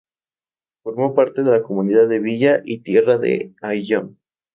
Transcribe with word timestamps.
Formó 0.81 1.13
parte 1.13 1.43
de 1.43 1.51
la 1.51 1.61
Comunidad 1.61 2.07
de 2.07 2.17
Villa 2.17 2.59
y 2.65 2.79
Tierra 2.79 3.19
de 3.19 3.53
Ayllón. 3.61 4.17